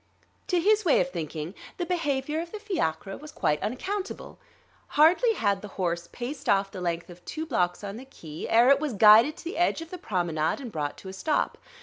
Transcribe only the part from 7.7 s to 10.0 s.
on the Quai ere it was guided to the edge of the